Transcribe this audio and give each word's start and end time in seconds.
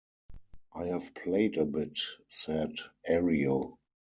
"I 0.73 0.85
have 0.85 1.13
played 1.13 1.57
a 1.57 1.65
bit," 1.67 1.99
said 2.27 2.71
Ario. 3.07 3.77